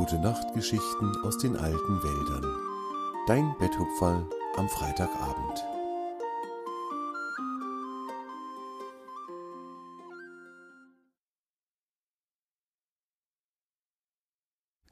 Gute 0.00 0.18
Nacht 0.18 0.54
Geschichten 0.54 1.14
aus 1.24 1.36
den 1.36 1.58
alten 1.58 2.02
Wäldern. 2.02 2.56
Dein 3.26 3.54
Betthupferl 3.58 4.26
am 4.56 4.66
Freitagabend. 4.66 5.62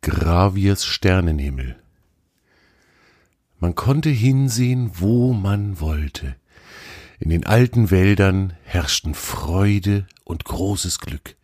Graviers 0.02 0.84
Sternenhimmel. 0.84 1.82
Man 3.60 3.74
konnte 3.74 4.10
hinsehen, 4.10 4.90
wo 4.96 5.32
man 5.32 5.80
wollte. 5.80 6.36
In 7.18 7.30
den 7.30 7.46
alten 7.46 7.90
Wäldern 7.90 8.52
herrschten 8.62 9.14
Freude 9.14 10.06
und 10.24 10.44
großes 10.44 10.98
Glück. 10.98 11.34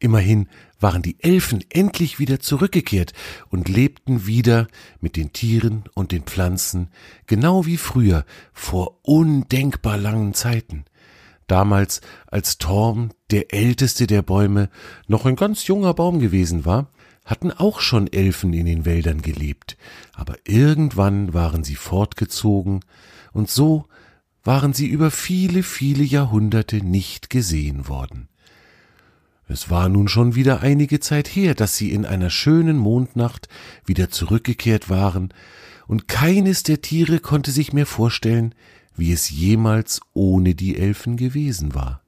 Immerhin 0.00 0.48
waren 0.80 1.02
die 1.02 1.16
Elfen 1.20 1.64
endlich 1.70 2.18
wieder 2.18 2.40
zurückgekehrt 2.40 3.12
und 3.50 3.68
lebten 3.68 4.26
wieder 4.26 4.68
mit 5.00 5.16
den 5.16 5.32
Tieren 5.32 5.84
und 5.94 6.12
den 6.12 6.22
Pflanzen, 6.22 6.90
genau 7.26 7.66
wie 7.66 7.76
früher, 7.76 8.24
vor 8.52 8.98
undenkbar 9.02 9.96
langen 9.96 10.34
Zeiten. 10.34 10.84
Damals, 11.46 12.00
als 12.26 12.58
Torm, 12.58 13.10
der 13.30 13.52
älteste 13.54 14.06
der 14.06 14.22
Bäume, 14.22 14.68
noch 15.06 15.24
ein 15.24 15.36
ganz 15.36 15.66
junger 15.66 15.94
Baum 15.94 16.20
gewesen 16.20 16.64
war, 16.64 16.90
hatten 17.24 17.52
auch 17.52 17.80
schon 17.80 18.10
Elfen 18.10 18.52
in 18.52 18.66
den 18.66 18.84
Wäldern 18.84 19.22
gelebt, 19.22 19.76
aber 20.14 20.36
irgendwann 20.44 21.34
waren 21.34 21.64
sie 21.64 21.74
fortgezogen, 21.74 22.80
und 23.32 23.50
so 23.50 23.86
waren 24.44 24.72
sie 24.72 24.86
über 24.86 25.10
viele, 25.10 25.62
viele 25.62 26.04
Jahrhunderte 26.04 26.76
nicht 26.76 27.28
gesehen 27.28 27.88
worden. 27.88 28.28
Es 29.48 29.70
war 29.70 29.88
nun 29.88 30.08
schon 30.08 30.34
wieder 30.34 30.60
einige 30.60 31.00
Zeit 31.00 31.26
her, 31.26 31.54
dass 31.54 31.76
sie 31.76 31.90
in 31.90 32.04
einer 32.04 32.28
schönen 32.28 32.76
Mondnacht 32.76 33.48
wieder 33.86 34.10
zurückgekehrt 34.10 34.90
waren, 34.90 35.32
und 35.86 36.06
keines 36.06 36.64
der 36.64 36.82
Tiere 36.82 37.18
konnte 37.18 37.50
sich 37.50 37.72
mehr 37.72 37.86
vorstellen, 37.86 38.54
wie 38.94 39.10
es 39.10 39.30
jemals 39.30 40.02
ohne 40.12 40.54
die 40.54 40.76
Elfen 40.76 41.16
gewesen 41.16 41.74
war. 41.74 42.02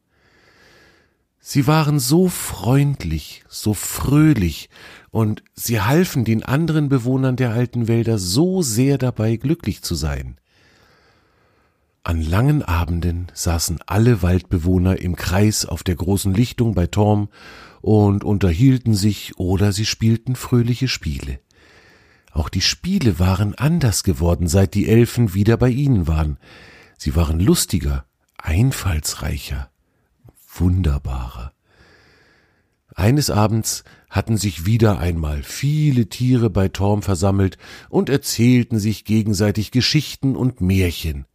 Sie 1.40 1.66
waren 1.66 1.98
so 1.98 2.28
freundlich, 2.28 3.42
so 3.48 3.72
fröhlich, 3.72 4.68
und 5.10 5.42
sie 5.54 5.80
halfen 5.80 6.26
den 6.26 6.42
anderen 6.42 6.90
Bewohnern 6.90 7.36
der 7.36 7.52
alten 7.52 7.88
Wälder 7.88 8.18
so 8.18 8.60
sehr 8.60 8.98
dabei, 8.98 9.36
glücklich 9.36 9.80
zu 9.80 9.94
sein. 9.94 10.36
An 12.02 12.22
langen 12.22 12.62
Abenden 12.62 13.26
saßen 13.34 13.80
alle 13.86 14.22
Waldbewohner 14.22 15.00
im 15.00 15.16
Kreis 15.16 15.66
auf 15.66 15.82
der 15.82 15.96
großen 15.96 16.32
Lichtung 16.32 16.74
bei 16.74 16.86
Torm 16.86 17.28
und 17.82 18.24
unterhielten 18.24 18.94
sich 18.94 19.38
oder 19.38 19.72
sie 19.72 19.84
spielten 19.84 20.34
fröhliche 20.34 20.88
Spiele. 20.88 21.40
Auch 22.32 22.48
die 22.48 22.62
Spiele 22.62 23.18
waren 23.18 23.54
anders 23.54 24.02
geworden, 24.02 24.48
seit 24.48 24.74
die 24.74 24.88
Elfen 24.88 25.34
wieder 25.34 25.58
bei 25.58 25.68
ihnen 25.68 26.06
waren. 26.06 26.38
Sie 26.96 27.16
waren 27.16 27.38
lustiger, 27.38 28.06
einfallsreicher, 28.38 29.70
wunderbarer. 30.54 31.52
Eines 32.94 33.30
Abends 33.30 33.84
hatten 34.08 34.36
sich 34.36 34.64
wieder 34.64 34.98
einmal 34.98 35.42
viele 35.42 36.08
Tiere 36.08 36.50
bei 36.50 36.68
Torm 36.68 37.02
versammelt 37.02 37.58
und 37.88 38.08
erzählten 38.08 38.78
sich 38.78 39.04
gegenseitig 39.04 39.70
Geschichten 39.70 40.34
und 40.34 40.60
Märchen. 40.60 41.26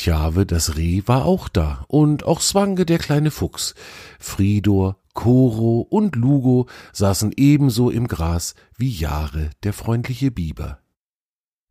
Tjave, 0.00 0.46
das 0.46 0.78
Reh, 0.78 1.02
war 1.04 1.26
auch 1.26 1.50
da, 1.50 1.84
und 1.86 2.24
auch 2.24 2.40
Swange, 2.40 2.86
der 2.86 2.98
kleine 2.98 3.30
Fuchs. 3.30 3.74
Fridor, 4.18 4.96
Koro 5.12 5.82
und 5.82 6.16
Lugo 6.16 6.68
saßen 6.94 7.32
ebenso 7.36 7.90
im 7.90 8.08
Gras 8.08 8.54
wie 8.78 8.88
Jahre, 8.88 9.50
der 9.62 9.74
freundliche 9.74 10.30
Biber. 10.30 10.78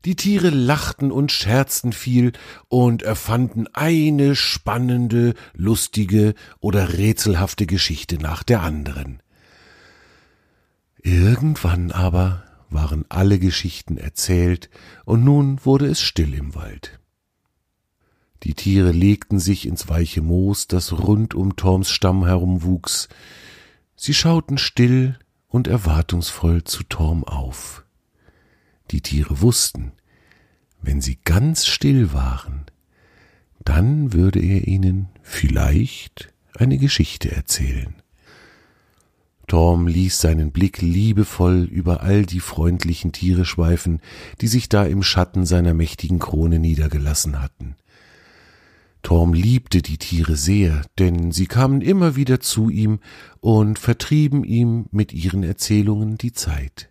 Die 0.05 0.15
Tiere 0.15 0.51
lachten 0.51 1.11
und 1.11 1.31
scherzten 1.31 1.91
viel 1.91 2.33
und 2.67 3.01
erfanden 3.01 3.65
eine 3.73 4.35
spannende, 4.35 5.33
lustige 5.55 6.35
oder 6.59 6.99
rätselhafte 6.99 7.65
Geschichte 7.65 8.17
nach 8.19 8.43
der 8.43 8.61
anderen. 8.61 9.23
Irgendwann 11.01 11.91
aber 11.91 12.43
waren 12.69 13.05
alle 13.09 13.39
Geschichten 13.39 13.97
erzählt, 13.97 14.69
und 15.03 15.23
nun 15.23 15.65
wurde 15.65 15.87
es 15.87 15.99
still 15.99 16.35
im 16.35 16.53
Wald. 16.53 16.99
Die 18.43 18.53
Tiere 18.53 18.91
legten 18.91 19.39
sich 19.39 19.67
ins 19.67 19.89
weiche 19.89 20.21
Moos, 20.21 20.67
das 20.67 20.93
rund 20.93 21.35
um 21.35 21.55
Torms 21.55 21.89
Stamm 21.89 22.25
herumwuchs. 22.25 23.09
Sie 23.95 24.13
schauten 24.13 24.57
still 24.57 25.19
und 25.47 25.67
erwartungsvoll 25.67 26.63
zu 26.63 26.83
Torm 26.83 27.23
auf. 27.23 27.83
Die 28.91 29.01
Tiere 29.01 29.41
wussten, 29.41 29.91
wenn 30.81 31.01
sie 31.01 31.19
ganz 31.25 31.65
still 31.65 32.13
waren, 32.13 32.65
dann 33.63 34.13
würde 34.13 34.39
er 34.39 34.67
ihnen 34.67 35.09
vielleicht 35.21 36.33
eine 36.55 36.77
Geschichte 36.77 37.31
erzählen. 37.31 37.95
Torm 39.47 39.87
ließ 39.87 40.21
seinen 40.21 40.51
Blick 40.51 40.79
liebevoll 40.81 41.63
über 41.63 42.01
all 42.01 42.25
die 42.25 42.39
freundlichen 42.39 43.11
Tiere 43.11 43.45
schweifen, 43.45 43.99
die 44.41 44.47
sich 44.47 44.69
da 44.69 44.85
im 44.85 45.03
Schatten 45.03 45.45
seiner 45.45 45.73
mächtigen 45.73 46.19
Krone 46.19 46.59
niedergelassen 46.59 47.41
hatten. 47.41 47.75
Torm 49.01 49.33
liebte 49.33 49.81
die 49.81 49.97
Tiere 49.97 50.35
sehr, 50.35 50.81
denn 50.97 51.31
sie 51.31 51.47
kamen 51.47 51.81
immer 51.81 52.15
wieder 52.15 52.39
zu 52.39 52.69
ihm 52.69 52.99
und 53.39 53.79
vertrieben 53.79 54.43
ihm 54.43 54.87
mit 54.91 55.13
ihren 55.13 55.43
Erzählungen 55.43 56.17
die 56.17 56.33
Zeit. 56.33 56.89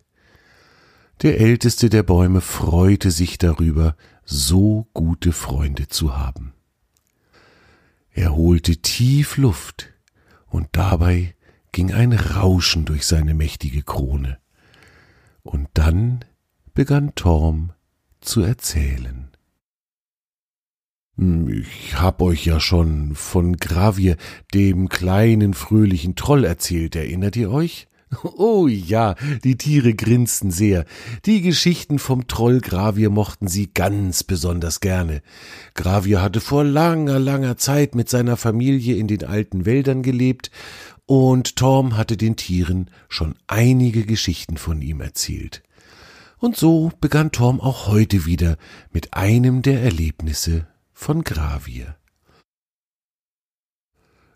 Der 1.21 1.39
älteste 1.39 1.89
der 1.89 2.03
Bäume 2.03 2.41
freute 2.41 3.11
sich 3.11 3.37
darüber, 3.37 3.95
so 4.25 4.87
gute 4.93 5.33
Freunde 5.33 5.87
zu 5.87 6.17
haben. 6.17 6.53
Er 8.11 8.35
holte 8.35 8.77
tief 8.77 9.37
Luft, 9.37 9.93
und 10.47 10.69
dabei 10.71 11.35
ging 11.71 11.93
ein 11.93 12.13
Rauschen 12.13 12.85
durch 12.85 13.05
seine 13.05 13.33
mächtige 13.33 13.83
Krone. 13.83 14.39
Und 15.43 15.69
dann 15.73 16.25
begann 16.73 17.13
Torm 17.15 17.73
zu 18.21 18.41
erzählen. 18.41 19.28
Hm, 21.19 21.49
ich 21.49 21.99
hab 21.99 22.21
euch 22.21 22.45
ja 22.45 22.61
schon 22.61 23.13
von 23.13 23.57
Gravier, 23.57 24.15
dem 24.53 24.87
kleinen 24.87 25.53
fröhlichen 25.53 26.15
Troll 26.15 26.45
erzählt, 26.45 26.95
erinnert 26.95 27.35
ihr 27.35 27.51
euch? 27.51 27.87
Oh 28.23 28.67
ja, 28.67 29.13
die 29.43 29.55
Tiere 29.55 29.93
grinsten 29.93 30.49
sehr. 30.49 30.85
Die 31.25 31.41
Geschichten 31.41 31.99
vom 31.99 32.25
Troll 32.25 32.59
Gravier 32.59 33.11
mochten 33.11 33.47
sie 33.47 33.69
ganz 33.71 34.23
besonders 34.23 34.79
gerne. 34.79 35.21
Gravier 35.75 36.19
hatte 36.21 36.41
vor 36.41 36.63
langer, 36.63 37.19
langer 37.19 37.55
Zeit 37.57 37.93
mit 37.93 38.09
seiner 38.09 38.35
Familie 38.35 38.95
in 38.95 39.07
den 39.07 39.25
alten 39.25 39.65
Wäldern 39.65 40.01
gelebt, 40.01 40.49
und 41.05 41.55
Torm 41.55 41.97
hatte 41.97 42.17
den 42.17 42.35
Tieren 42.35 42.89
schon 43.09 43.35
einige 43.45 44.05
Geschichten 44.05 44.57
von 44.57 44.81
ihm 44.81 45.01
erzählt. 45.01 45.61
Und 46.39 46.55
so 46.55 46.91
begann 47.01 47.31
Torm 47.31 47.59
auch 47.59 47.87
heute 47.87 48.25
wieder 48.25 48.57
mit 48.91 49.13
einem 49.13 49.61
der 49.61 49.83
Erlebnisse 49.83 50.65
von 50.99 51.23
Gravier. 51.23 51.95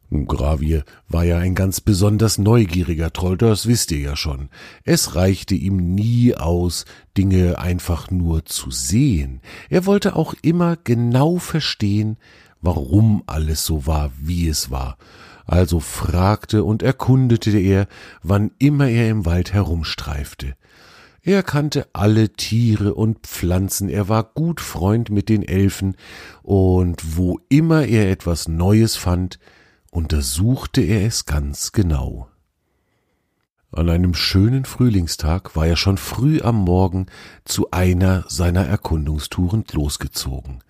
Gravier 0.09 0.85
war 1.09 1.25
ja 1.25 1.37
ein 1.37 1.55
ganz 1.55 1.81
besonders 1.81 2.37
neugieriger 2.37 3.11
Troll, 3.11 3.37
das 3.37 3.67
wisst 3.67 3.91
ihr 3.91 3.99
ja 3.99 4.15
schon. 4.15 4.47
Es 4.85 5.13
reichte 5.13 5.55
ihm 5.55 5.93
nie 5.93 6.35
aus, 6.35 6.85
Dinge 7.17 7.59
einfach 7.59 8.11
nur 8.11 8.45
zu 8.45 8.71
sehen. 8.71 9.41
Er 9.69 9.85
wollte 9.85 10.15
auch 10.15 10.35
immer 10.41 10.77
genau 10.81 11.37
verstehen, 11.37 12.15
warum 12.61 13.23
alles 13.27 13.65
so 13.65 13.85
war, 13.85 14.11
wie 14.17 14.47
es 14.47 14.71
war. 14.71 14.97
Also 15.45 15.81
fragte 15.81 16.63
und 16.63 16.81
erkundete 16.81 17.59
er, 17.59 17.87
wann 18.23 18.51
immer 18.57 18.87
er 18.87 19.09
im 19.09 19.25
Wald 19.25 19.51
herumstreifte. 19.51 20.55
Er 21.25 21.41
kannte 21.41 21.87
alle 21.93 22.33
Tiere 22.33 22.95
und 22.95 23.19
Pflanzen, 23.19 23.87
er 23.87 24.09
war 24.09 24.25
gut 24.25 24.59
Freund 24.59 25.09
mit 25.09 25.29
den 25.29 25.41
Elfen, 25.41 25.95
und 26.41 27.15
wo 27.15 27.39
immer 27.47 27.85
er 27.85 28.11
etwas 28.11 28.49
Neues 28.49 28.97
fand, 28.97 29.39
untersuchte 29.89 30.81
er 30.81 31.05
es 31.05 31.25
ganz 31.25 31.71
genau. 31.71 32.27
An 33.71 33.89
einem 33.89 34.13
schönen 34.15 34.65
Frühlingstag 34.65 35.55
war 35.55 35.65
er 35.65 35.77
schon 35.77 35.97
früh 35.97 36.41
am 36.41 36.57
Morgen 36.57 37.05
zu 37.45 37.71
einer 37.71 38.25
seiner 38.27 38.65
Erkundungstouren 38.65 39.63
losgezogen. 39.71 40.61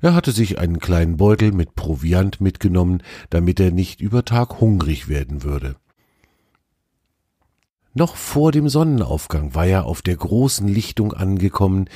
Er 0.00 0.14
hatte 0.14 0.30
sich 0.30 0.60
einen 0.60 0.78
kleinen 0.78 1.16
Beutel 1.16 1.50
mit 1.50 1.74
Proviant 1.74 2.40
mitgenommen, 2.40 3.02
damit 3.30 3.58
er 3.58 3.72
nicht 3.72 4.00
über 4.00 4.24
Tag 4.24 4.60
hungrig 4.60 5.08
werden 5.08 5.42
würde. 5.42 5.74
Noch 7.94 8.16
vor 8.16 8.52
dem 8.52 8.68
Sonnenaufgang 8.68 9.54
war 9.54 9.66
er 9.66 9.86
auf 9.86 10.02
der 10.02 10.16
großen 10.16 10.68
Lichtung 10.68 11.14
angekommen, 11.14 11.86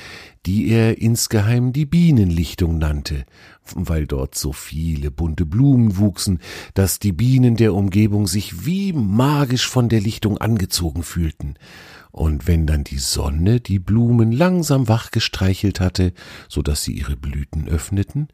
die 0.45 0.67
er 0.69 0.99
insgeheim 0.99 1.71
die 1.71 1.85
Bienenlichtung 1.85 2.77
nannte, 2.77 3.25
weil 3.73 4.07
dort 4.07 4.35
so 4.35 4.51
viele 4.51 5.11
bunte 5.11 5.45
Blumen 5.45 5.97
wuchsen, 5.97 6.39
dass 6.73 6.99
die 6.99 7.13
Bienen 7.13 7.55
der 7.55 7.73
Umgebung 7.73 8.27
sich 8.27 8.65
wie 8.65 8.91
magisch 8.91 9.67
von 9.67 9.87
der 9.87 10.01
Lichtung 10.01 10.39
angezogen 10.39 11.03
fühlten. 11.03 11.55
und 12.11 12.47
wenn 12.47 12.67
dann 12.67 12.83
die 12.83 12.99
Sonne 12.99 13.59
die 13.59 13.79
Blumen 13.79 14.31
langsam 14.31 14.87
wach 14.87 15.09
gestreichelt 15.09 15.79
hatte, 15.79 16.13
so 16.47 16.61
dass 16.61 16.83
sie 16.83 16.93
ihre 16.93 17.17
Blüten 17.17 17.67
öffneten, 17.67 18.27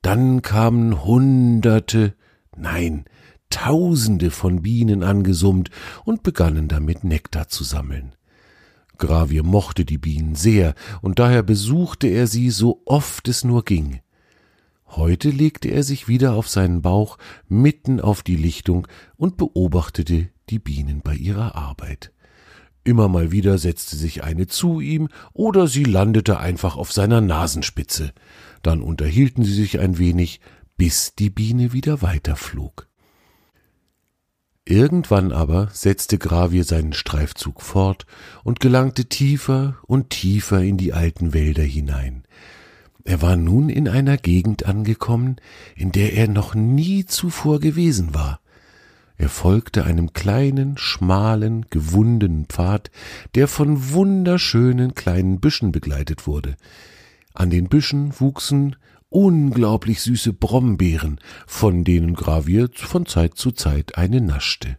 dann 0.00 0.40
kamen 0.40 1.04
Hunderte, 1.04 2.14
nein, 2.56 3.04
Tausende 3.50 4.30
von 4.30 4.62
Bienen 4.62 5.02
angesummt 5.02 5.70
und 6.04 6.22
begannen 6.22 6.68
damit 6.68 7.04
Nektar 7.04 7.48
zu 7.48 7.64
sammeln. 7.64 8.14
Gravier 8.98 9.44
mochte 9.44 9.84
die 9.84 9.98
Bienen 9.98 10.34
sehr, 10.34 10.74
und 11.00 11.18
daher 11.18 11.42
besuchte 11.42 12.08
er 12.08 12.26
sie 12.26 12.50
so 12.50 12.82
oft 12.84 13.28
es 13.28 13.44
nur 13.44 13.64
ging. 13.64 14.00
Heute 14.86 15.30
legte 15.30 15.68
er 15.68 15.82
sich 15.82 16.08
wieder 16.08 16.34
auf 16.34 16.48
seinen 16.48 16.82
Bauch 16.82 17.18
mitten 17.46 18.00
auf 18.00 18.22
die 18.22 18.36
Lichtung 18.36 18.88
und 19.16 19.36
beobachtete 19.36 20.28
die 20.50 20.58
Bienen 20.58 21.02
bei 21.02 21.14
ihrer 21.14 21.54
Arbeit. 21.54 22.12
Immer 22.84 23.08
mal 23.08 23.30
wieder 23.30 23.58
setzte 23.58 23.96
sich 23.96 24.24
eine 24.24 24.46
zu 24.46 24.80
ihm 24.80 25.08
oder 25.34 25.66
sie 25.66 25.84
landete 25.84 26.38
einfach 26.38 26.76
auf 26.76 26.90
seiner 26.90 27.20
Nasenspitze. 27.20 28.12
Dann 28.62 28.80
unterhielten 28.80 29.44
sie 29.44 29.52
sich 29.52 29.78
ein 29.78 29.98
wenig, 29.98 30.40
bis 30.78 31.14
die 31.14 31.28
Biene 31.28 31.74
wieder 31.74 32.00
weiterflog. 32.00 32.88
Irgendwann 34.70 35.32
aber 35.32 35.70
setzte 35.72 36.18
Gravier 36.18 36.62
seinen 36.62 36.92
Streifzug 36.92 37.62
fort 37.62 38.04
und 38.44 38.60
gelangte 38.60 39.06
tiefer 39.06 39.78
und 39.86 40.10
tiefer 40.10 40.60
in 40.60 40.76
die 40.76 40.92
alten 40.92 41.32
Wälder 41.32 41.62
hinein. 41.62 42.24
Er 43.02 43.22
war 43.22 43.36
nun 43.36 43.70
in 43.70 43.88
einer 43.88 44.18
Gegend 44.18 44.66
angekommen, 44.66 45.36
in 45.74 45.90
der 45.90 46.12
er 46.12 46.28
noch 46.28 46.54
nie 46.54 47.06
zuvor 47.06 47.60
gewesen 47.60 48.12
war. 48.12 48.40
Er 49.16 49.30
folgte 49.30 49.84
einem 49.84 50.12
kleinen, 50.12 50.76
schmalen, 50.76 51.64
gewundenen 51.70 52.44
Pfad, 52.44 52.90
der 53.34 53.48
von 53.48 53.92
wunderschönen 53.94 54.94
kleinen 54.94 55.40
Büschen 55.40 55.72
begleitet 55.72 56.26
wurde. 56.26 56.56
An 57.32 57.48
den 57.48 57.70
Büschen 57.70 58.12
wuchsen 58.20 58.76
unglaublich 59.10 60.00
süße 60.02 60.32
Brombeeren, 60.32 61.20
von 61.46 61.84
denen 61.84 62.14
Gravier 62.14 62.68
von 62.74 63.06
Zeit 63.06 63.36
zu 63.36 63.52
Zeit 63.52 63.96
eine 63.96 64.20
naschte. 64.20 64.78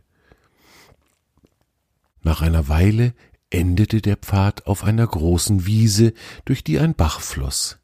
Nach 2.22 2.42
einer 2.42 2.68
Weile 2.68 3.14
endete 3.50 4.02
der 4.02 4.18
Pfad 4.18 4.68
auf 4.68 4.84
einer 4.84 5.08
großen 5.08 5.66
Wiese, 5.66 6.14
durch 6.46 6.64
die 6.64 6.80
ein 6.80 6.94
Bach 6.94 7.22
floss. 7.22 7.80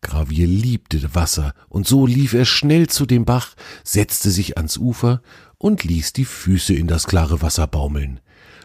Gravier 0.00 0.46
liebte 0.46 1.14
Wasser, 1.14 1.54
und 1.68 1.86
so 1.86 2.06
lief 2.06 2.34
er 2.34 2.44
schnell 2.44 2.88
zu 2.88 3.06
dem 3.06 3.24
Bach, 3.24 3.54
setzte 3.82 4.30
sich 4.30 4.56
ans 4.56 4.76
Ufer 4.76 5.22
und 5.58 5.84
ließ 5.84 6.12
die 6.12 6.26
Füße 6.26 6.74
in 6.74 6.86
das 6.86 7.06
klare 7.06 7.42
Wasser 7.42 7.66
baumeln. 7.66 8.20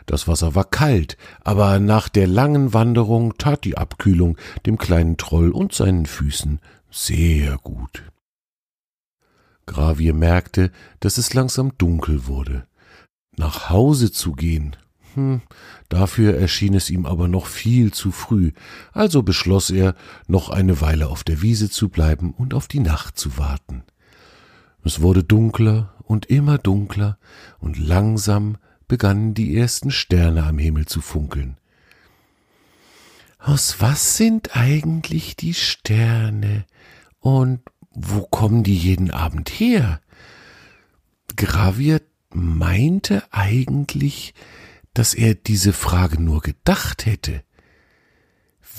Das 0.05 0.27
Wasser 0.27 0.55
war 0.55 0.65
kalt, 0.65 1.17
aber 1.41 1.79
nach 1.79 2.09
der 2.09 2.27
langen 2.27 2.73
Wanderung 2.73 3.37
tat 3.37 3.63
die 3.63 3.77
Abkühlung 3.77 4.37
dem 4.65 4.77
kleinen 4.77 5.17
Troll 5.17 5.51
und 5.51 5.73
seinen 5.73 6.05
Füßen 6.05 6.59
sehr 6.89 7.57
gut. 7.57 8.03
Gravier 9.65 10.13
merkte, 10.13 10.71
dass 10.99 11.17
es 11.17 11.33
langsam 11.33 11.77
dunkel 11.77 12.27
wurde. 12.27 12.65
Nach 13.37 13.69
Hause 13.69 14.11
zu 14.11 14.33
gehen, 14.33 14.75
hm, 15.13 15.41
dafür 15.89 16.35
erschien 16.35 16.73
es 16.73 16.89
ihm 16.89 17.05
aber 17.05 17.27
noch 17.27 17.45
viel 17.45 17.93
zu 17.93 18.11
früh, 18.11 18.51
also 18.91 19.23
beschloss 19.23 19.69
er, 19.69 19.95
noch 20.27 20.49
eine 20.49 20.81
Weile 20.81 21.07
auf 21.07 21.23
der 21.23 21.41
Wiese 21.41 21.69
zu 21.69 21.89
bleiben 21.89 22.33
und 22.33 22.53
auf 22.53 22.67
die 22.67 22.79
Nacht 22.79 23.17
zu 23.17 23.37
warten. 23.37 23.83
Es 24.83 25.01
wurde 25.01 25.23
dunkler 25.23 25.93
und 26.03 26.25
immer 26.27 26.57
dunkler, 26.57 27.17
und 27.59 27.77
langsam 27.77 28.57
begannen 28.87 29.33
die 29.33 29.55
ersten 29.55 29.91
Sterne 29.91 30.43
am 30.43 30.57
Himmel 30.57 30.85
zu 30.85 31.01
funkeln. 31.01 31.57
Aus 33.37 33.79
was 33.79 34.17
sind 34.17 34.57
eigentlich 34.57 35.35
die 35.35 35.53
Sterne? 35.53 36.65
Und 37.19 37.61
wo 37.91 38.21
kommen 38.21 38.63
die 38.63 38.75
jeden 38.75 39.11
Abend 39.11 39.49
her? 39.49 40.01
Gravier 41.35 42.01
meinte 42.33 43.23
eigentlich, 43.31 44.33
dass 44.93 45.13
er 45.13 45.35
diese 45.35 45.73
Frage 45.73 46.21
nur 46.21 46.41
gedacht 46.41 47.05
hätte. 47.05 47.43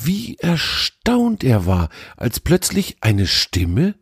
Wie 0.02 0.36
erstaunt 0.38 1.44
er 1.44 1.66
war, 1.66 1.88
als 2.16 2.40
plötzlich 2.40 2.98
eine 3.00 3.26
Stimme 3.26 3.94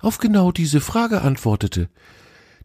auf 0.00 0.18
genau 0.18 0.52
diese 0.52 0.80
Frage 0.80 1.22
antwortete. 1.22 1.88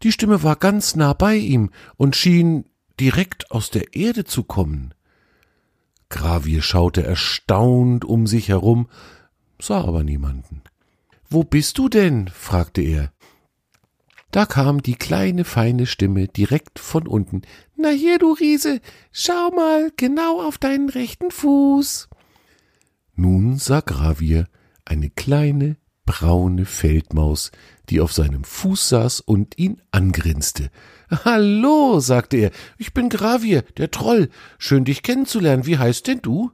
Die 0.04 0.12
Stimme 0.12 0.44
war 0.44 0.56
ganz 0.56 0.96
nah 0.96 1.14
bei 1.14 1.36
ihm 1.36 1.72
und 1.98 2.16
schien 2.16 2.66
direkt 3.00 3.52
aus 3.52 3.70
der 3.70 3.94
Erde 3.96 4.26
zu 4.26 4.44
kommen. 4.44 4.94
Gravier 6.10 6.62
schaute 6.62 7.04
erstaunt 7.04 8.04
um 8.04 8.28
sich 8.28 8.50
herum, 8.50 8.90
sah 9.62 9.82
aber 9.84 10.04
niemanden. 10.04 10.64
Wo 11.30 11.44
bist 11.44 11.78
du 11.78 11.90
denn? 11.90 12.28
fragte 12.28 12.82
er. 12.82 13.14
Da 14.32 14.46
kam 14.46 14.82
die 14.82 14.96
kleine 14.96 15.46
feine 15.46 15.86
Stimme 15.86 16.28
direkt 16.28 16.80
von 16.80 17.08
unten. 17.08 17.44
Na 17.76 17.90
hier, 17.90 18.18
du 18.18 18.34
Riese, 18.34 18.80
schau 19.12 19.52
mal 19.52 19.92
genau 19.96 20.42
auf 20.42 20.58
deinen 20.58 20.90
rechten 20.90 21.30
Fuß. 21.30 22.10
Nun 23.16 23.58
sah 23.58 23.82
Gravier 23.82 24.48
eine 24.86 25.10
kleine 25.10 25.78
braune 26.06 26.66
Feldmaus, 26.66 27.52
die 27.90 28.02
auf 28.02 28.12
seinem 28.12 28.44
Fuß 28.44 28.90
saß 28.90 29.20
und 29.20 29.58
ihn 29.60 29.82
angrinste. 29.92 30.72
Hallo, 31.26 32.00
sagte 32.00 32.38
er, 32.38 32.52
ich 32.80 32.94
bin 32.94 33.10
Gravier, 33.10 33.64
der 33.78 33.92
Troll. 33.92 34.30
Schön 34.58 34.86
dich 34.86 35.04
kennenzulernen. 35.04 35.68
Wie 35.68 35.78
heißt 35.78 36.08
denn 36.08 36.22
du? 36.24 36.52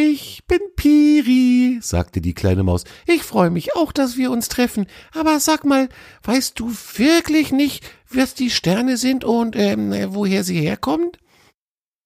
Ich 0.00 0.44
bin 0.46 0.60
Piri, 0.76 1.80
sagte 1.82 2.20
die 2.20 2.32
kleine 2.32 2.62
Maus. 2.62 2.84
Ich 3.08 3.24
freue 3.24 3.50
mich 3.50 3.74
auch, 3.74 3.90
dass 3.90 4.16
wir 4.16 4.30
uns 4.30 4.48
treffen. 4.48 4.86
Aber 5.12 5.40
sag 5.40 5.64
mal, 5.64 5.88
weißt 6.22 6.56
du 6.60 6.72
wirklich 6.94 7.50
nicht, 7.50 7.84
was 8.08 8.34
die 8.34 8.50
Sterne 8.50 8.96
sind 8.96 9.24
und 9.24 9.56
ähm, 9.56 9.92
woher 10.10 10.44
sie 10.44 10.60
herkommen? 10.60 11.10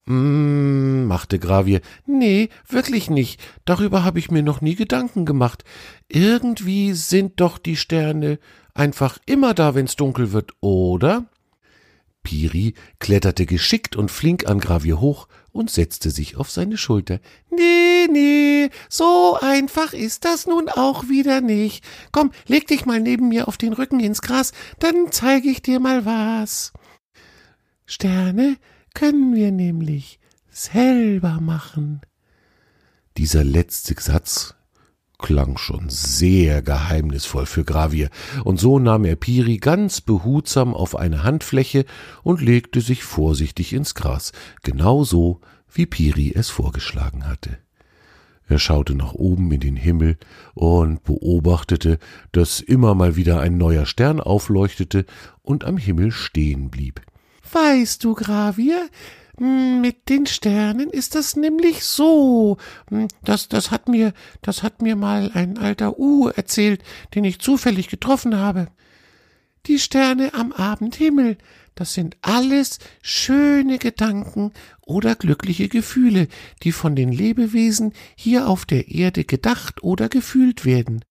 Mm, 0.06 1.04
machte 1.04 1.38
Gravier. 1.38 1.82
Nee, 2.06 2.48
wirklich 2.66 3.10
nicht. 3.10 3.38
Darüber 3.66 4.04
habe 4.04 4.20
ich 4.20 4.30
mir 4.30 4.42
noch 4.42 4.62
nie 4.62 4.74
Gedanken 4.74 5.26
gemacht. 5.26 5.62
Irgendwie 6.08 6.94
sind 6.94 7.40
doch 7.42 7.58
die 7.58 7.76
Sterne 7.76 8.38
einfach 8.72 9.18
immer 9.26 9.52
da, 9.52 9.74
wenn's 9.74 9.96
dunkel 9.96 10.32
wird, 10.32 10.52
oder? 10.60 11.26
Piri 12.22 12.72
kletterte 13.00 13.44
geschickt 13.44 13.96
und 13.96 14.10
flink 14.10 14.46
an 14.46 14.60
Gravier 14.60 14.98
hoch 14.98 15.28
und 15.52 15.70
setzte 15.70 16.10
sich 16.10 16.36
auf 16.36 16.50
seine 16.50 16.76
Schulter. 16.76 17.20
Nee, 17.50 18.08
nee, 18.10 18.70
so 18.88 19.38
einfach 19.40 19.92
ist 19.92 20.24
das 20.24 20.46
nun 20.46 20.68
auch 20.68 21.08
wieder 21.08 21.40
nicht. 21.40 21.84
Komm, 22.10 22.32
leg 22.46 22.66
dich 22.66 22.86
mal 22.86 23.00
neben 23.00 23.28
mir 23.28 23.48
auf 23.48 23.58
den 23.58 23.72
Rücken 23.72 24.00
ins 24.00 24.22
Gras, 24.22 24.52
dann 24.78 25.12
zeige 25.12 25.48
ich 25.48 25.62
dir 25.62 25.78
mal 25.78 26.04
was. 26.04 26.72
Sterne 27.86 28.56
können 28.94 29.34
wir 29.34 29.52
nämlich 29.52 30.18
selber 30.50 31.40
machen. 31.40 32.00
Dieser 33.18 33.44
letzte 33.44 33.94
Satz 34.00 34.54
klang 35.22 35.56
schon 35.56 35.88
sehr 35.88 36.60
geheimnisvoll 36.60 37.46
für 37.46 37.64
Gravier, 37.64 38.10
und 38.44 38.60
so 38.60 38.78
nahm 38.78 39.06
er 39.06 39.16
Piri 39.16 39.56
ganz 39.56 40.02
behutsam 40.02 40.74
auf 40.74 40.94
eine 40.94 41.22
Handfläche 41.22 41.86
und 42.22 42.42
legte 42.42 42.82
sich 42.82 43.04
vorsichtig 43.04 43.72
ins 43.72 43.94
Gras, 43.94 44.32
genau 44.62 45.04
so, 45.04 45.40
wie 45.72 45.86
Piri 45.86 46.32
es 46.34 46.50
vorgeschlagen 46.50 47.26
hatte. 47.26 47.56
Er 48.48 48.58
schaute 48.58 48.94
nach 48.94 49.14
oben 49.14 49.50
in 49.52 49.60
den 49.60 49.76
Himmel 49.76 50.18
und 50.52 51.04
beobachtete, 51.04 51.98
dass 52.32 52.60
immer 52.60 52.94
mal 52.94 53.16
wieder 53.16 53.40
ein 53.40 53.56
neuer 53.56 53.86
Stern 53.86 54.20
aufleuchtete 54.20 55.06
und 55.40 55.64
am 55.64 55.78
Himmel 55.78 56.10
stehen 56.10 56.68
blieb. 56.70 57.00
Weißt 57.50 58.04
du, 58.04 58.14
Gravier, 58.14 58.88
mit 59.38 60.08
den 60.08 60.26
Sternen 60.26 60.90
ist 60.90 61.14
das 61.14 61.36
nämlich 61.36 61.84
so. 61.84 62.58
Hm, 62.90 63.08
das, 63.24 63.48
das 63.48 63.70
hat 63.70 63.88
mir, 63.88 64.12
das 64.42 64.62
hat 64.62 64.82
mir 64.82 64.96
mal 64.96 65.30
ein 65.32 65.58
alter 65.58 65.98
U 65.98 66.28
erzählt, 66.28 66.82
den 67.14 67.24
ich 67.24 67.40
zufällig 67.40 67.88
getroffen 67.88 68.36
habe. 68.36 68.68
Die 69.66 69.78
Sterne 69.78 70.34
am 70.34 70.52
Abendhimmel, 70.52 71.38
das 71.74 71.94
sind 71.94 72.16
alles 72.20 72.78
schöne 73.00 73.78
Gedanken 73.78 74.52
oder 74.84 75.14
glückliche 75.14 75.68
Gefühle, 75.68 76.28
die 76.62 76.72
von 76.72 76.96
den 76.96 77.12
Lebewesen 77.12 77.92
hier 78.16 78.48
auf 78.48 78.66
der 78.66 78.88
Erde 78.88 79.24
gedacht 79.24 79.82
oder 79.82 80.08
gefühlt 80.08 80.64
werden. 80.64 81.04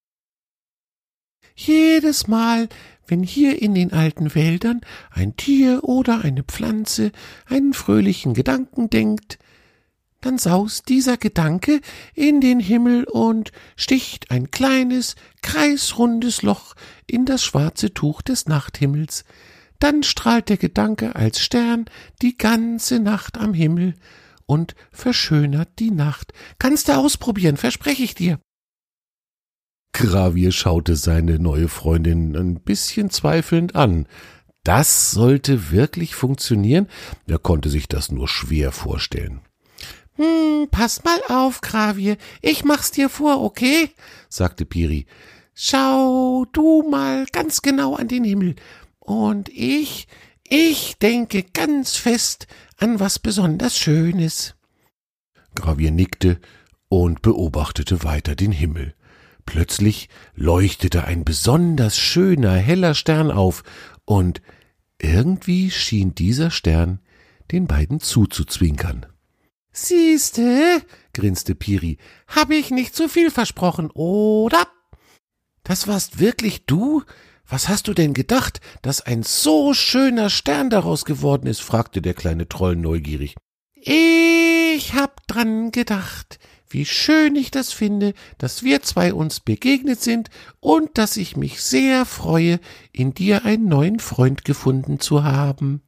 Jedes 1.55 2.27
Mal, 2.27 2.69
wenn 3.07 3.23
hier 3.23 3.61
in 3.61 3.73
den 3.73 3.93
alten 3.93 4.35
Wäldern 4.35 4.81
ein 5.09 5.35
Tier 5.35 5.83
oder 5.83 6.23
eine 6.23 6.43
Pflanze 6.43 7.11
einen 7.45 7.73
fröhlichen 7.73 8.33
Gedanken 8.33 8.89
denkt, 8.89 9.39
dann 10.21 10.37
saust 10.37 10.87
dieser 10.89 11.17
Gedanke 11.17 11.81
in 12.13 12.41
den 12.41 12.59
Himmel 12.59 13.05
und 13.05 13.51
sticht 13.75 14.29
ein 14.29 14.51
kleines, 14.51 15.15
kreisrundes 15.41 16.43
Loch 16.43 16.75
in 17.07 17.25
das 17.25 17.43
schwarze 17.43 17.93
Tuch 17.93 18.21
des 18.21 18.45
Nachthimmels, 18.45 19.25
dann 19.79 20.03
strahlt 20.03 20.49
der 20.49 20.57
Gedanke 20.57 21.15
als 21.15 21.39
Stern 21.39 21.85
die 22.21 22.37
ganze 22.37 22.99
Nacht 22.99 23.39
am 23.39 23.55
Himmel, 23.55 23.95
und 24.51 24.75
verschönert 24.91 25.79
die 25.79 25.91
Nacht. 25.91 26.33
Kannst 26.59 26.89
du 26.89 26.97
ausprobieren, 26.97 27.55
verspreche 27.55 28.03
ich 28.03 28.15
dir. 28.15 28.37
Gravier 29.93 30.51
schaute 30.51 30.95
seine 30.95 31.39
neue 31.39 31.67
Freundin 31.67 32.35
ein 32.35 32.61
bisschen 32.61 33.09
zweifelnd 33.09 33.75
an. 33.75 34.07
Das 34.63 35.11
sollte 35.11 35.71
wirklich 35.71 36.15
funktionieren? 36.15 36.87
Er 37.27 37.39
konnte 37.39 37.69
sich 37.69 37.87
das 37.87 38.11
nur 38.11 38.27
schwer 38.27 38.71
vorstellen. 38.71 39.41
Hm, 40.15 40.67
pass 40.69 41.03
mal 41.03 41.19
auf, 41.29 41.61
Gravier. 41.61 42.17
Ich 42.41 42.63
mach's 42.63 42.91
dir 42.91 43.09
vor, 43.09 43.41
okay? 43.41 43.89
sagte 44.29 44.65
Piri. 44.65 45.07
Schau 45.53 46.45
du 46.53 46.83
mal 46.89 47.25
ganz 47.31 47.61
genau 47.61 47.95
an 47.95 48.07
den 48.07 48.23
Himmel. 48.23 48.55
Und 48.99 49.49
ich, 49.49 50.07
ich 50.47 50.97
denke 50.99 51.43
ganz 51.43 51.95
fest 51.95 52.47
an 52.77 52.99
was 52.99 53.19
besonders 53.19 53.77
Schönes. 53.77 54.55
Gravier 55.55 55.91
nickte 55.91 56.39
und 56.87 57.21
beobachtete 57.21 58.03
weiter 58.03 58.35
den 58.35 58.51
Himmel. 58.51 58.95
Plötzlich 59.45 60.09
leuchtete 60.35 61.05
ein 61.05 61.25
besonders 61.25 61.97
schöner, 61.97 62.53
heller 62.55 62.93
Stern 62.93 63.31
auf, 63.31 63.63
und 64.05 64.41
irgendwie 64.99 65.71
schien 65.71 66.15
dieser 66.15 66.51
Stern 66.51 66.99
den 67.51 67.67
beiden 67.67 67.99
zuzuzwinkern. 67.99 69.05
Siehste, 69.73 70.81
grinste 71.13 71.55
Piri, 71.55 71.97
hab 72.27 72.51
ich 72.51 72.71
nicht 72.71 72.95
zu 72.95 73.07
viel 73.07 73.31
versprochen, 73.31 73.89
oder? 73.91 74.67
Das 75.63 75.87
warst 75.87 76.19
wirklich 76.19 76.65
du? 76.65 77.03
Was 77.47 77.67
hast 77.67 77.87
du 77.87 77.93
denn 77.93 78.13
gedacht, 78.13 78.61
dass 78.81 79.01
ein 79.01 79.23
so 79.23 79.73
schöner 79.73 80.29
Stern 80.29 80.69
daraus 80.69 81.05
geworden 81.05 81.47
ist? 81.47 81.61
fragte 81.61 82.01
der 82.01 82.13
kleine 82.13 82.47
Troll 82.47 82.75
neugierig. 82.75 83.35
Ich 83.75 84.93
hab 84.93 85.25
dran 85.27 85.71
gedacht, 85.71 86.39
wie 86.73 86.85
schön 86.85 87.35
ich 87.35 87.51
das 87.51 87.71
finde, 87.71 88.13
dass 88.37 88.63
wir 88.63 88.81
zwei 88.81 89.13
uns 89.13 89.39
begegnet 89.39 90.01
sind 90.01 90.29
und 90.59 90.97
dass 90.97 91.17
ich 91.17 91.37
mich 91.37 91.61
sehr 91.61 92.05
freue, 92.05 92.59
in 92.91 93.13
dir 93.13 93.45
einen 93.45 93.67
neuen 93.67 93.99
Freund 93.99 94.45
gefunden 94.45 94.99
zu 94.99 95.23
haben. 95.23 95.81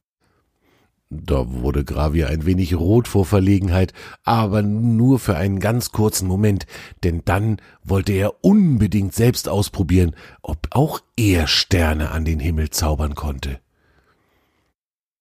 Da 1.10 1.52
wurde 1.52 1.84
Gravier 1.84 2.28
ein 2.28 2.44
wenig 2.44 2.74
rot 2.74 3.06
vor 3.06 3.24
Verlegenheit, 3.24 3.92
aber 4.24 4.62
nur 4.62 5.18
für 5.18 5.36
einen 5.36 5.60
ganz 5.60 5.92
kurzen 5.92 6.26
Moment, 6.26 6.66
denn 7.04 7.22
dann 7.24 7.58
wollte 7.84 8.12
er 8.12 8.44
unbedingt 8.44 9.14
selbst 9.14 9.48
ausprobieren, 9.48 10.16
ob 10.42 10.68
auch 10.70 11.00
er 11.16 11.46
Sterne 11.46 12.10
an 12.10 12.24
den 12.24 12.40
Himmel 12.40 12.70
zaubern 12.70 13.14
konnte. 13.14 13.60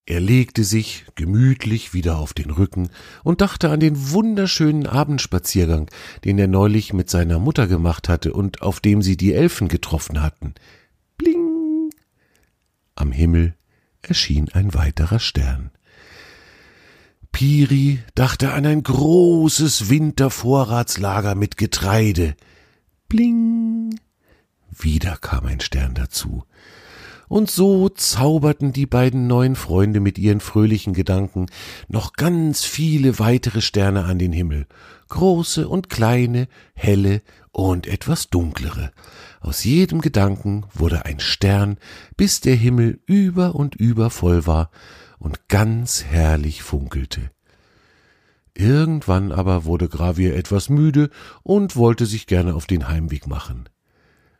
Er 0.05 0.19
legte 0.19 0.65
sich 0.65 1.05
gemütlich 1.15 1.93
wieder 1.93 2.17
auf 2.17 2.33
den 2.33 2.49
Rücken 2.49 2.89
und 3.23 3.39
dachte 3.39 3.69
an 3.69 3.79
den 3.79 4.11
wunderschönen 4.11 4.85
Abendspaziergang, 4.85 5.89
den 6.25 6.37
er 6.37 6.47
neulich 6.47 6.91
mit 6.91 7.09
seiner 7.09 7.39
Mutter 7.39 7.67
gemacht 7.67 8.09
hatte 8.09 8.33
und 8.33 8.61
auf 8.61 8.81
dem 8.81 9.01
sie 9.01 9.15
die 9.15 9.33
Elfen 9.33 9.69
getroffen 9.69 10.21
hatten. 10.21 10.55
Bling! 11.17 11.89
Am 12.95 13.13
Himmel 13.13 13.55
erschien 14.01 14.49
ein 14.49 14.73
weiterer 14.73 15.19
Stern. 15.19 15.71
Piri 17.31 18.03
dachte 18.13 18.51
an 18.51 18.65
ein 18.65 18.83
großes 18.83 19.89
Wintervorratslager 19.89 21.33
mit 21.33 21.55
Getreide. 21.55 22.35
Bling! 23.07 23.97
Wieder 24.69 25.15
kam 25.15 25.45
ein 25.45 25.61
Stern 25.61 25.93
dazu. 25.93 26.43
Und 27.27 27.49
so 27.49 27.89
zauberten 27.89 28.73
die 28.73 28.85
beiden 28.85 29.27
neuen 29.27 29.55
Freunde 29.55 29.99
mit 29.99 30.17
ihren 30.17 30.39
fröhlichen 30.39 30.93
Gedanken 30.93 31.47
noch 31.87 32.13
ganz 32.13 32.63
viele 32.63 33.19
weitere 33.19 33.61
Sterne 33.61 34.05
an 34.05 34.19
den 34.19 34.33
Himmel, 34.33 34.67
große 35.09 35.67
und 35.67 35.89
kleine, 35.89 36.47
helle 36.73 37.21
und 37.51 37.87
etwas 37.87 38.29
dunklere. 38.29 38.91
Aus 39.39 39.63
jedem 39.63 40.01
Gedanken 40.01 40.65
wurde 40.73 41.05
ein 41.05 41.19
Stern, 41.19 41.77
bis 42.17 42.41
der 42.41 42.55
Himmel 42.55 42.99
über 43.05 43.55
und 43.55 43.75
über 43.75 44.09
voll 44.09 44.45
war 44.45 44.69
und 45.19 45.47
ganz 45.47 46.03
herrlich 46.03 46.63
funkelte. 46.63 47.31
Irgendwann 48.55 49.31
aber 49.31 49.65
wurde 49.65 49.89
Gravier 49.89 50.35
etwas 50.35 50.69
müde 50.69 51.09
und 51.41 51.75
wollte 51.75 52.05
sich 52.05 52.27
gerne 52.27 52.53
auf 52.53 52.67
den 52.67 52.87
Heimweg 52.87 53.27
machen. 53.27 53.67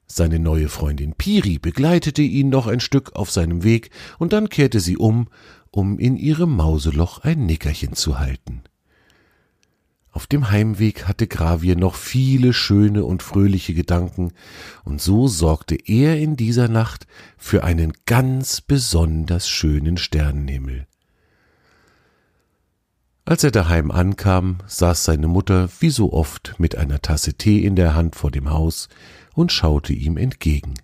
Seine 0.07 0.39
neue 0.39 0.69
Freundin 0.69 1.13
Piri 1.13 1.60
begleitete 1.60 2.22
ihn 2.22 2.50
noch 2.50 2.67
ein 2.67 2.79
Stück 2.79 3.15
auf 3.15 3.31
seinem 3.31 3.63
Weg, 3.63 3.89
und 4.19 4.33
dann 4.33 4.50
kehrte 4.50 4.79
sie 4.79 4.98
um, 4.98 5.27
um 5.72 5.98
in 5.98 6.17
ihrem 6.17 6.55
Mauseloch 6.55 7.19
ein 7.19 7.45
Nickerchen 7.45 7.93
zu 7.93 8.19
halten. 8.19 8.63
Auf 10.12 10.27
dem 10.27 10.51
Heimweg 10.51 11.07
hatte 11.07 11.25
Gravier 11.25 11.75
noch 11.75 11.95
viele 11.95 12.53
schöne 12.53 13.03
und 13.03 13.24
fröhliche 13.24 13.74
Gedanken, 13.74 14.31
und 14.83 15.01
so 15.01 15.27
sorgte 15.27 15.75
er 15.75 16.19
in 16.19 16.36
dieser 16.38 16.67
Nacht 16.67 17.07
für 17.36 17.63
einen 17.63 17.93
ganz 18.05 18.62
besonders 18.62 19.50
schönen 19.50 19.98
Sternenhimmel. 19.98 20.86
Als 23.25 23.43
er 23.43 23.51
daheim 23.51 23.89
ankam, 23.89 24.57
saß 24.67 25.05
seine 25.05 25.27
Mutter 25.27 25.69
wie 25.79 25.89
so 25.89 26.13
oft 26.13 26.55
mit 26.60 26.75
einer 26.75 27.01
Tasse 27.01 27.33
Tee 27.33 27.65
in 27.65 27.75
der 27.75 27.95
Hand 27.95 28.15
vor 28.15 28.29
dem 28.29 28.51
Haus 28.51 28.89
und 29.34 29.52
schaute 29.52 29.94
ihm 29.94 30.18
entgegen. 30.18 30.75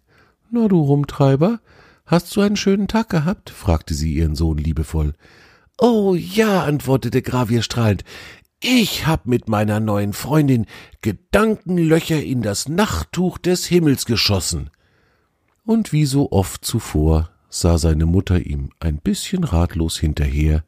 Na 0.51 0.68
du 0.68 0.82
Rumtreiber, 0.82 1.60
hast 2.06 2.36
du 2.36 2.41
einen 2.41 2.56
schönen 2.56 2.88
Tag 2.88 3.10
gehabt? 3.10 3.50
fragte 3.50 3.94
sie 3.94 4.13
ihren 4.13 4.36
Sohn 4.36 4.58
liebevoll. 4.58 5.13
Oh 5.77 6.15
ja, 6.15 6.63
antwortete 6.63 7.22
Gravier 7.22 7.62
strahlend. 7.62 8.03
Ich 8.62 9.08
hab 9.08 9.25
mit 9.25 9.48
meiner 9.48 9.79
neuen 9.79 10.12
Freundin 10.12 10.65
Gedankenlöcher 11.01 12.22
in 12.22 12.41
das 12.41 12.68
Nachttuch 12.68 13.38
des 13.38 13.65
Himmels 13.65 14.06
geschossen. 14.06 14.70
Und 15.63 15.94
wie 15.94 16.06
so 16.06 16.32
oft 16.32 16.65
zuvor 16.65 17.29
sah 17.50 17.77
seine 17.77 18.06
Mutter 18.06 18.46
ihm 18.46 18.72
ein 18.79 18.98
bisschen 18.98 19.44
ratlos 19.44 19.98
hinterher, 19.98 20.63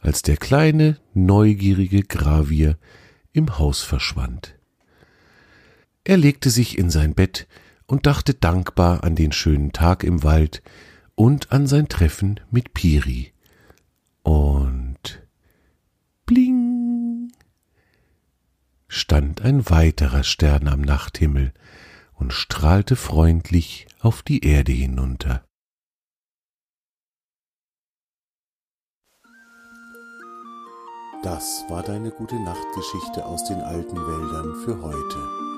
als 0.00 0.22
der 0.22 0.36
kleine, 0.36 0.96
neugierige 1.12 2.02
Gravier 2.02 2.78
im 3.32 3.58
Haus 3.58 3.82
verschwand. 3.82 4.57
Er 6.08 6.16
legte 6.16 6.48
sich 6.48 6.78
in 6.78 6.88
sein 6.88 7.14
Bett 7.14 7.46
und 7.86 8.06
dachte 8.06 8.32
dankbar 8.32 9.04
an 9.04 9.14
den 9.14 9.30
schönen 9.30 9.72
Tag 9.72 10.04
im 10.04 10.22
Wald 10.22 10.62
und 11.14 11.52
an 11.52 11.66
sein 11.66 11.86
Treffen 11.88 12.40
mit 12.50 12.72
Piri. 12.72 13.34
Und 14.22 15.22
bling 16.24 17.30
stand 18.86 19.42
ein 19.42 19.68
weiterer 19.68 20.24
Stern 20.24 20.66
am 20.66 20.80
Nachthimmel 20.80 21.52
und 22.14 22.32
strahlte 22.32 22.96
freundlich 22.96 23.86
auf 24.00 24.22
die 24.22 24.46
Erde 24.46 24.72
hinunter. 24.72 25.44
Das 31.22 31.66
war 31.68 31.82
deine 31.82 32.10
gute 32.12 32.42
Nachtgeschichte 32.42 33.26
aus 33.26 33.44
den 33.44 33.60
alten 33.60 33.96
Wäldern 33.96 34.54
für 34.64 34.80
heute. 34.80 35.57